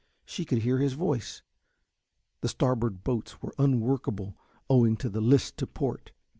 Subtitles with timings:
[0.25, 1.43] She could hear his voice.
[2.39, 4.35] The starboard boats were unworkable
[4.67, 6.11] owing to the list to port.